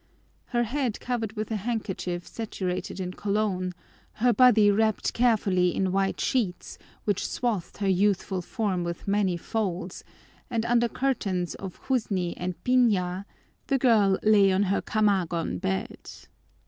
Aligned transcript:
Her 0.45 0.63
head 0.63 0.99
covered 0.99 1.33
with 1.33 1.51
a 1.51 1.57
handkerchief 1.57 2.25
saturated 2.25 2.99
in 2.99 3.13
cologne, 3.13 3.71
her 4.13 4.33
body 4.33 4.71
wrapped 4.71 5.13
carefully 5.13 5.75
in 5.75 5.91
white 5.91 6.19
sheets 6.19 6.79
which 7.03 7.27
swathed 7.27 7.77
her 7.77 7.87
youthful 7.87 8.41
form 8.41 8.83
with 8.83 9.07
many 9.07 9.37
folds, 9.37 10.03
under 10.49 10.89
curtains 10.89 11.53
of 11.53 11.79
jusi 11.83 12.33
and 12.35 12.55
piña, 12.63 13.25
the 13.67 13.77
girl 13.77 14.17
lay 14.23 14.51
on 14.51 14.63
her 14.73 14.81
kamagon 14.81 15.59
bed. 15.59 16.09